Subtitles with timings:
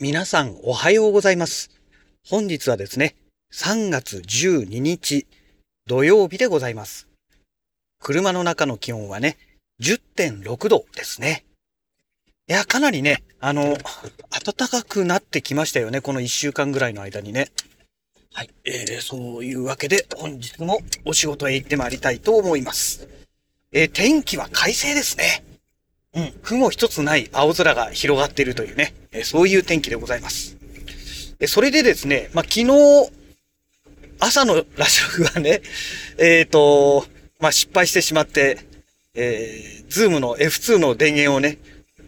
[0.00, 1.70] 皆さんおはようございます。
[2.28, 3.14] 本日はですね、
[3.52, 5.24] 3月12日
[5.86, 7.06] 土曜日でございます。
[8.00, 9.36] 車の中の気温はね、
[9.80, 11.44] 10.6度ですね。
[12.48, 13.76] いや、かなりね、あの、
[14.44, 17.52] 暖かくなってきましたよね、この1週間ぐらいの間にね。
[18.32, 18.50] はい。
[18.64, 23.08] えー、そういうわけで、本日もお仕事へ行ってまいりたいと思います。
[23.70, 25.44] えー天気は快晴ですね。
[26.14, 26.32] うん。
[26.42, 30.56] 雲一つない青空が広がっているというね、えそういう天気でございます。
[31.40, 33.10] えそれでですね、まあ、昨日、
[34.20, 35.62] 朝のラジオがね、
[36.18, 37.06] えっ、と、
[37.40, 38.58] まあ、失敗してしまって、
[39.14, 41.58] えー、ズームの F2 の電源をね、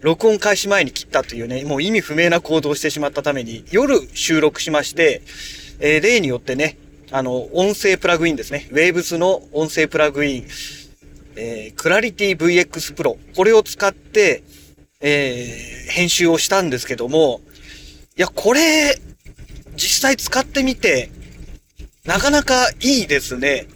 [0.01, 5.23] 録音開始前に切ったというね、もう意味不明な行動をしてしまったために、夜収録しまして、
[5.81, 6.79] えー例によってね、
[7.11, 8.69] あの、音声プラグインですね。
[8.73, 10.47] Waves の音声プラグイン、
[11.37, 13.17] えー、クラリティ VX Pro。
[13.37, 14.43] これを使って、
[15.01, 17.41] えー編集をしたんですけども、
[18.17, 18.99] いや、これ、
[19.77, 21.11] 実際使ってみて、
[22.05, 23.67] なかなかいいですね。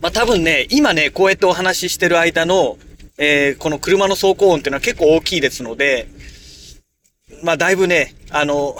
[0.00, 2.78] まあ、多分ね、今ね、こうやってお話ししてる間の、
[3.18, 6.08] えーこの車の走行音っていうのは結構大きいですので、
[7.42, 8.76] まあ、だいぶね、あの、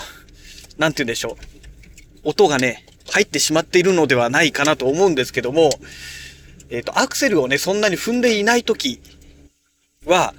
[0.79, 1.37] なんて言うんでしょ
[2.25, 2.29] う。
[2.31, 5.71] 音がね、入ってしまっているのではないかなと思うんですけども、
[6.71, 9.01] えっ、と、アクセルをね、そんなに踏んでいないとき
[10.07, 10.35] は、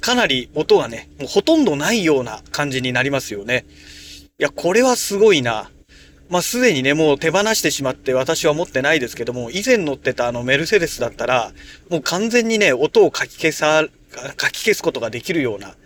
[0.00, 3.64] かなり音がね、もうほとんどないような感じになりますよね。
[4.38, 5.70] いや、これはすごいな。
[6.28, 11.52] まあ、すでにね、もう手放してしまって私は持ってないですけども、以前乗ってたあのメルセデスだったら、
[11.90, 13.86] もう完全にね、音を書き消さ、
[14.40, 15.76] 書き消すことができるような、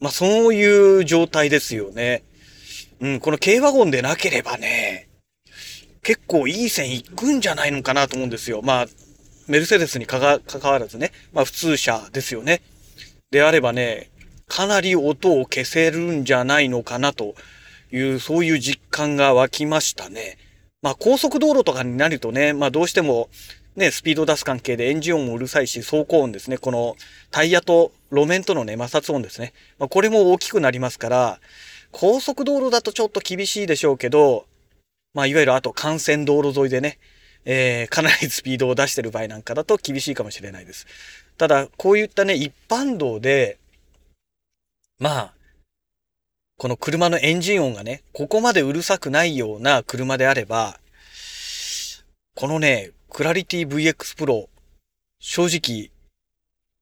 [0.00, 2.22] まあ、そういう状態ですよね。
[3.00, 5.08] うん、この軽ワゴンでなければね、
[6.02, 8.60] 結構いい線いくんじゃないのかなと思うんですよ。
[8.62, 8.86] まあ、
[9.50, 12.62] メルセデスにかが関わらずね、まあ普通車ですよね。
[13.32, 14.08] であればね、
[14.46, 17.34] かなり音を消せるんじゃないのかなと
[17.90, 20.38] いう、そういう実感が湧きましたね。
[20.82, 23.28] まあ高速道路とかになるとね、まあどうしても
[23.74, 26.56] ね、スピード出す関係でエンジン音もうるさいし、走行音ですね。
[26.56, 26.94] この
[27.32, 29.52] タイヤと路面とのね、摩擦音ですね。
[29.80, 31.40] まあこれも大きくなりますから、
[31.90, 34.46] 高速道路だとちょっと厳しいでしょうけど、
[35.12, 36.98] まあいわゆるあと幹線道路沿いでね、
[37.44, 40.86] えー、かなりスピードを出してる場合なんかだと厳しいかもしれないです。
[41.38, 43.58] ただ、こういったね、一般道で、
[44.98, 45.32] まあ、
[46.58, 50.78] この車のエンジン音がね、ここまでうるさくないような車であれば、
[52.34, 54.48] このね、クラリティ VX Pro、
[55.18, 55.90] 正直、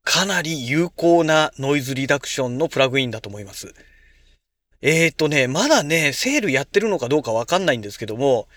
[0.04, 3.72] かなり有効なノイズリダクションのプラグインだと思います。
[4.80, 8.48] えーとね、まだね、セールやってるのかどうかわかんないんですけども、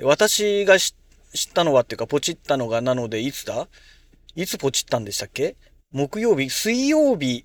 [0.00, 3.68] 私が知っ知ったのはっていうか、ポチったのがなので、いつだ？
[4.34, 5.56] いつポチったんでしたっけ？
[5.92, 6.50] 木曜日？
[6.50, 7.44] 水曜日？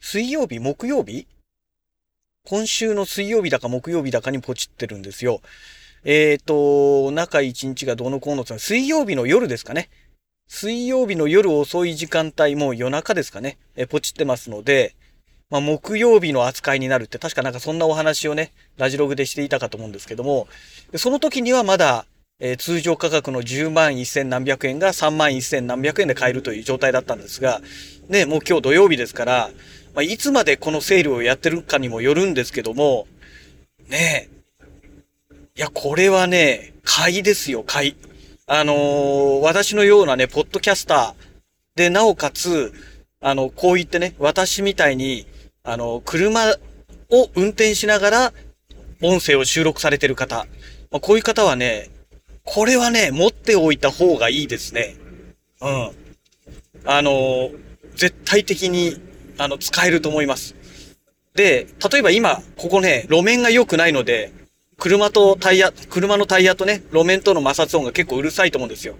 [0.00, 0.58] 水曜日？
[0.58, 1.26] 木曜日？
[2.44, 5.40] 今週の水曜日だか木曜日だかにポチってるんですよ。
[6.04, 9.88] えーと、中1日がどのこうのって水曜日の夜ですかね。
[10.46, 13.58] 水曜日の夜遅い時間帯、もう夜中ですかね。
[13.74, 14.94] えポチってますので、
[15.50, 20.46] まあ、木曜日の扱いになるって、確かなんかそんなお話をね、ラジログでしていたかと思うんですけども、
[20.96, 22.06] その時にはまだ、
[22.38, 27.62] えー通常価格の10万1000何百円が3万1000何百円で買えるという状態だったんですが、
[28.08, 29.50] ね、もう今日土曜日ですから、
[29.94, 33.06] まあ、いつまでこのセールをやってるかにもよるんですけども、
[33.88, 34.28] ね
[35.56, 37.96] いや、これはね、買いですよ、買い。
[38.46, 42.74] あのー私のようなね、ポッドキャスターで、なおかつ、
[43.22, 45.26] あの、こう言ってね、私みたいに、
[45.64, 46.50] あの、車
[47.10, 48.32] を運転しながら、
[49.02, 50.46] 音声を収録されてる方。
[50.90, 51.88] まあ、こういう方はね、
[52.46, 54.96] これはね、持っておいた方がいいですね。
[55.60, 55.90] うん。
[56.86, 57.50] あの、
[57.96, 58.96] 絶対的に、
[59.36, 60.54] あの、使えると思います。
[61.34, 64.32] で、例えば今、ここね、路面が良くないので、
[64.78, 68.94] 車とタイヤ、車のタイヤとね、路面との摩擦音が結構うるさいと思うんですよ。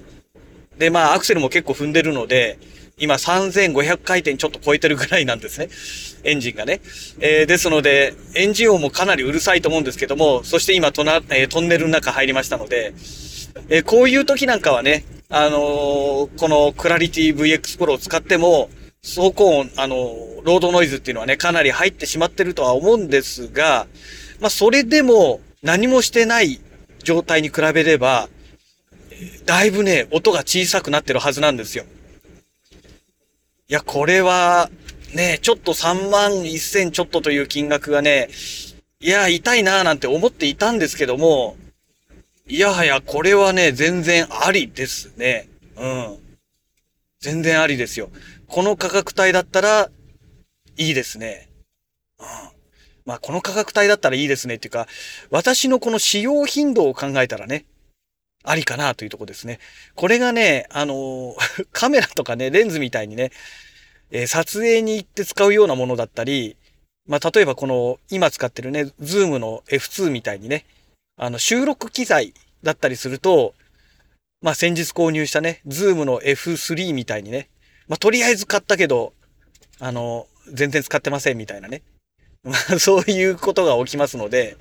[0.77, 2.59] で、まあ、アクセルも結構踏んでるので、
[2.99, 5.69] 今3500回転ちょっと超えてるぐらいなんですね。
[6.25, 6.81] エンジンがね。
[7.21, 12.95] えーですので、エンジン音もかなりうるさいと思うんですけども、そして今トナ、えートンネルの中入りましたので、
[13.69, 18.71] えーこういう時なんかはね、あのーこのクラリティ VX Pro を使っても、
[19.03, 23.89] 走行音、あのーロードノイズっていうのはね、かなり入ってしまってるとは思うんですが、
[24.41, 26.61] まあ、それでも何もしてない
[27.03, 28.29] 状態に比べれば、
[29.45, 31.85] だいぶね、音が小さくなってるはずなんですよ。
[33.69, 34.71] いや、これは、
[35.15, 38.29] ね、ちょっと3万1000ちょっとという金額がね、
[39.01, 41.57] いや、痛いなぁなんて思っていたんですけども、
[42.49, 45.49] いやはや、これはね、全然ありですね。
[45.77, 46.19] うん。
[47.19, 48.09] 全然ありですよ。
[48.47, 49.91] この価格帯だったら、
[50.77, 51.49] いいですね。
[52.21, 52.27] うん。
[53.05, 54.87] まあ、この価格帯だったらいいですねっていうか、
[55.31, 57.65] 私のこの使用頻度を考えたらね、
[58.45, 59.59] ありかなというとこですね。
[59.97, 61.35] これがね、あの
[61.73, 63.33] カメラとかね、レンズみたいにね、
[64.13, 66.57] えー、撮影に行って使うようなものだったり、
[67.09, 70.65] まあ、例えばこの、今使ってるね、ズームの F2 みたいにね、
[71.17, 73.55] あの、収録機材だったりすると、
[74.43, 77.49] まあ、先日購入したね、ズームの F3 みたいにね、
[77.89, 79.15] まあ、とりあえず買ったけど、
[79.81, 81.83] あの、全然使ってませんみたいなね。
[82.45, 84.57] まあ、そういうことが起きますので、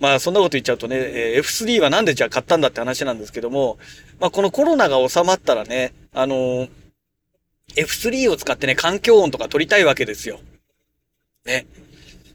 [0.00, 0.96] まあ、そんなこと言っちゃうとね、
[1.38, 3.78] F3 はなんでじゃあ買ったんだって話なんですけども、
[4.18, 6.68] まあ、このコロナが収まったらね、あの、
[7.76, 10.40] F3 を使ってね、環境音とか取りたいわけですよ。
[11.44, 11.66] ね。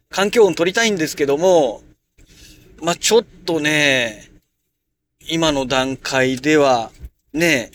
[0.10, 1.82] 環境音取りたいんですけども、
[2.82, 4.30] まあ、ちょっとね、
[5.30, 6.92] 今の段階では、
[7.34, 7.72] ね、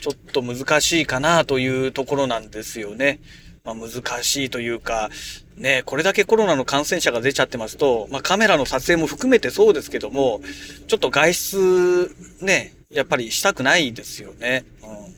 [0.00, 3.20] ちょっと難しいかなというところなんですよね。
[3.64, 5.10] まあ、難しいというか、
[5.56, 10.40] ね、これだけコロナの感染者が出ちゃってますと、まあ、カメラの撮影も含めてそうですけども、
[10.88, 14.64] ちょっと外出、ね、やっぱりしたくないですよね。
[14.82, 15.14] うん。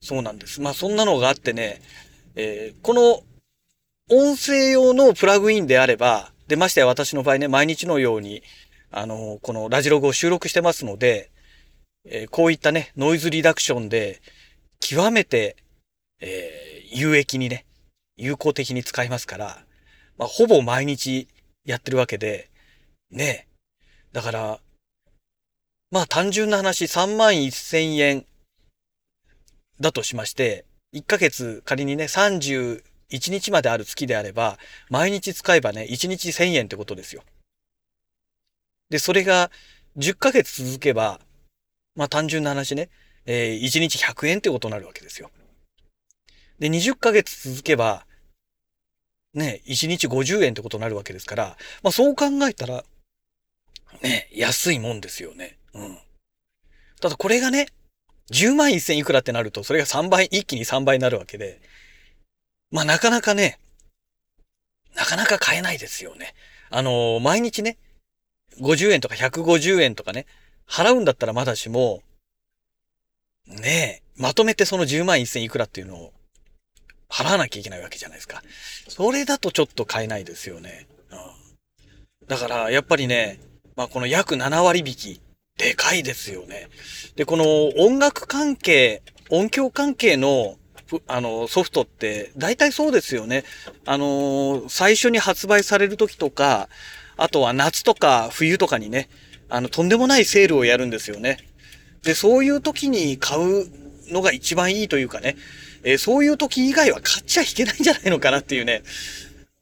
[0.00, 0.60] そうなんです。
[0.60, 1.80] まあ、そんなのがあってね、
[2.34, 3.22] えー、この
[4.10, 8.42] 音声用のプラグインであれば、で、ましてや私の場合ね、毎日のように、
[8.90, 11.30] あの、このラジログを収録してますので、
[12.06, 14.20] えー、こういったね、ノイズリダクションで、
[14.80, 15.56] 極めて、
[16.20, 17.66] えー、有益にね、
[18.16, 19.64] 有効的に使いますから、
[20.16, 21.28] まあ、ほぼ毎日
[21.64, 22.50] やってるわけで、
[23.10, 23.46] ね
[24.12, 24.60] だから、
[25.90, 28.26] まあ単純な話、3万1000円
[29.80, 34.58] だとしまして、1ヶ月仮にね、30 1日まである月であれば、
[34.90, 37.22] 毎日使えばね、1日1000円ってことですよ。
[38.90, 39.50] で、それが
[39.96, 41.20] 10ヶ月続けば、
[41.94, 42.90] まあ単純な話ね、
[43.26, 45.30] えー、1日100円ってことになるわけですよ。
[46.58, 48.06] で、20ヶ月続けば、
[49.34, 52.84] ね、1日50円ってことになるわけですから、まあそう考えたら、
[54.02, 55.58] ね、安いもんですよね。
[55.74, 55.98] うん。
[57.00, 57.68] ただこれがね、
[58.32, 61.60] 10万1000いくらってなると、それが3倍、一気に3倍になるわけで、
[62.70, 63.58] まあなかなかね、
[64.94, 66.34] なかなか買えないですよね。
[66.70, 67.78] あのー、毎日ね、
[68.60, 70.26] 50円とか150円とかね、
[70.68, 72.02] 払うんだったらまだしも、
[73.46, 76.12] ねえ、まとめてその10万1000いくらっていうのを
[77.08, 78.42] 払わなきゃいけないわけじゃないですか。
[78.88, 80.86] それだとちょっと買えないですよね。
[81.10, 83.40] うん、だから、やっぱりね、
[83.76, 85.20] まあこの約7割引き、
[85.56, 86.68] でかいですよね。
[87.16, 90.56] で、この音楽関係、音響関係の
[91.06, 93.44] あの、ソフトって、大体そうですよね。
[93.84, 96.68] あの最初に発売される時とか、
[97.16, 99.08] あとは夏とか冬とかにね、
[99.48, 101.38] あの、とんでもないセールをやるんですよね。
[102.02, 103.66] で、そういう時に買う
[104.12, 105.36] のが一番いいというかね、
[105.82, 108.82] えー、そういう時以外は買っちゃいけないんじゃないのかなっていうね、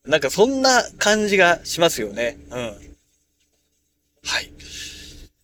[0.06, 2.38] なんかそんな感じがしますよね。
[2.50, 2.56] うん。
[4.24, 4.50] はい。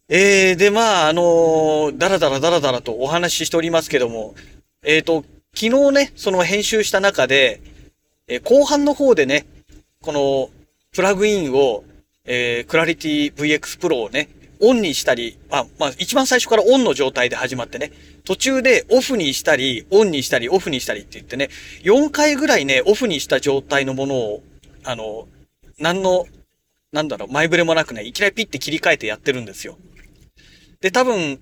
[0.08, 4.34] えー、で、まあ、あのー、だらだらだらだらとお話ししておりますけども、
[4.84, 7.60] えっ、ー、と、昨日ね、その編集した中で、
[8.26, 9.46] え、後半の方でね、
[10.00, 10.50] この
[10.92, 11.84] プラグインを、
[12.24, 14.28] えー、クラリティ VX Pro をね、
[14.60, 17.92] オンにしたり、あ、まあ、一番最初からオンの状態で始まってね、
[18.24, 21.48] 途中でオフにしたり、オンにしたり、オフにしたりって言ってね、
[21.82, 24.42] 4回ぐらいね、オフにした状態のものを、
[24.84, 25.28] あの、
[25.78, 26.26] 何の、
[26.92, 29.76] なんだろう、前触れもなくね、いきなりピッて切り替えてやってるんですよ。
[30.80, 31.40] で、多分、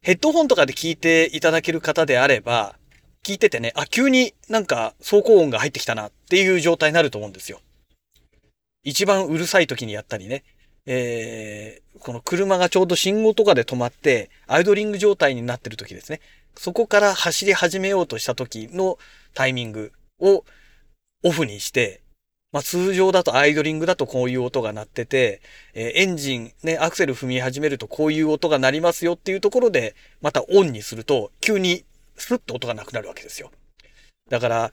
[0.00, 2.76] ヘッドホンとかで聞いていただける方であれば、
[3.26, 7.60] 聞いててね、あ、急になんか走行音が入ってきたなっていう状態になると思うんですよ。
[8.84, 10.44] 一番うるさい時にやったりね。
[10.86, 16.20] えー、この車がちょうど信号とかで止まって、アイドリング状態になってる時ですね。
[16.56, 18.96] そこから走り始めようとした時の
[19.34, 19.90] タイミング
[20.20, 20.44] を
[21.24, 22.02] オフにして、
[22.52, 25.40] まあ通常だとアイドリングだとこういう音が鳴ってて、
[25.74, 31.84] えー、エンジン、ね、アクセル踏み始めるとこういう音が鳴りますよっていうところで、またオンにすると、急に
[32.16, 33.50] スッと音がなくなるわけですよ。
[34.28, 34.72] だから、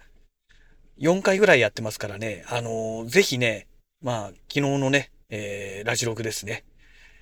[1.00, 3.67] 4回ぐらいやってますからね、あのー、ぜひね、
[4.01, 6.63] まあ、昨日のね、えー、ラジログですね。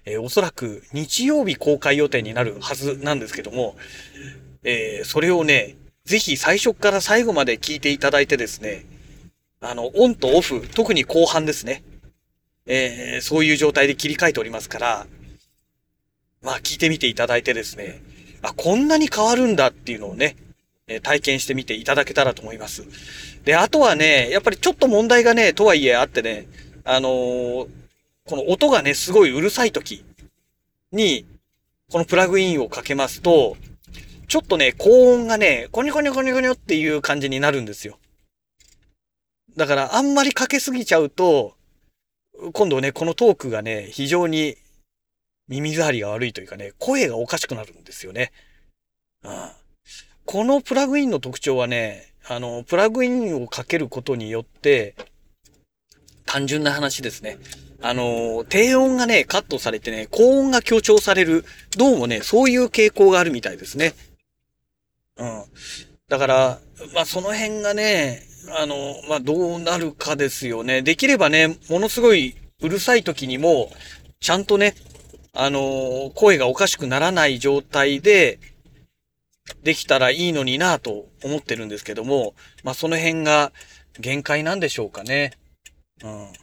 [0.05, 3.75] えー、おそらく日曜日公開予定になるはずなんですけども、
[4.63, 5.75] えー、それをね、
[6.05, 8.85] ぜひ最初から最後まで聞いていただいてですね、
[9.61, 11.83] あの、オンとオフ、特に後半ですね。
[12.65, 15.07] えー、そういう状態で切り替えておりますから、
[16.41, 18.01] まあ聞いてみていただいてですね、
[18.41, 20.35] あ、こんなに変わるんだっていうのをね、
[20.87, 22.85] え体験してみていただけたらと思います。
[23.43, 26.47] で、あとはね、やっぱりちょっと問題がね、とはいえあってね、
[26.83, 27.67] あのー、
[28.25, 30.03] この音がね、すごいうるさい時
[30.91, 31.25] に、
[31.91, 33.57] このプラグインをかけますと、
[34.27, 37.97] ちょっとね、高音がね、コニコニコニコニョっていう感じになるんですよ。
[39.57, 41.55] だからあんまりかけすぎちゃうと、
[42.53, 44.55] 今度ね、このトークがね、非常に
[45.51, 48.31] 耳障りが悪いというかね、声がおかしくなるんですよね。
[49.23, 49.31] うん、
[50.25, 54.95] このプラグインの特徴はね、あの、プラグインをかけることによって、
[56.25, 57.37] 単純な話ですね。
[57.81, 61.43] あの、低音がね、カットされてね、高音が強調される、
[61.77, 63.93] どうもね、そういう傾向があるみたいですね。
[65.17, 65.43] うん。
[66.07, 66.59] だから、
[66.93, 68.23] まあ、その辺がね、
[68.57, 68.75] あの、
[69.09, 70.81] まあ、どうなるかですよね。
[70.81, 73.71] できればね、ものすごいうるさい時にも、
[74.19, 74.75] ちゃんとね、
[75.33, 78.39] あの、声がおかしくならない状態で、
[79.63, 83.51] できたらいいのになぁと思ってるんですけども、まあ、その辺が
[83.99, 85.33] 限界なんでしょうかね。
[86.03, 86.33] うん。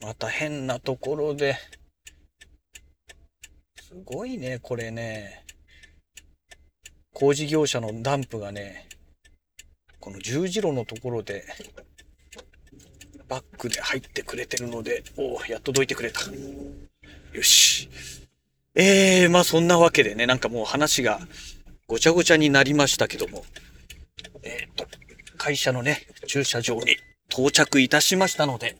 [0.00, 1.56] また変なところで。
[3.80, 5.44] すごいね、これね。
[7.12, 8.88] 工事業者のダンプがね、
[9.98, 11.44] この十字路のところで、
[13.28, 16.20] バックで入ってくれてるので、おお、やっとどいてくれた。
[17.32, 17.88] よし。
[18.74, 21.20] えー、まあそんなわけでね、なんかもう話が
[21.86, 23.44] ごちゃごちゃになりましたけども、
[24.42, 24.86] えっ、ー、と、
[25.36, 26.96] 会社のね、駐車場に
[27.30, 28.76] 到着いたしましたので、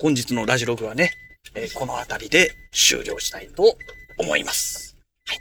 [0.00, 1.12] 本日のラジログはね、
[1.54, 3.76] えー、この辺りで終了したいと
[4.18, 4.96] 思います。
[5.26, 5.38] はい。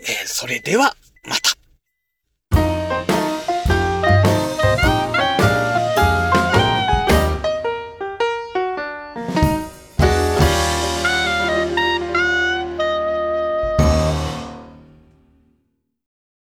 [0.00, 1.57] えー、それでは、また。